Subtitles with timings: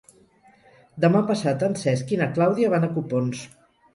[1.05, 3.45] Demà passat en Cesc i na Clàudia van a Copons.